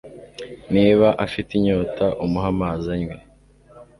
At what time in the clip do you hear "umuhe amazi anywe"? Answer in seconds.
2.25-3.15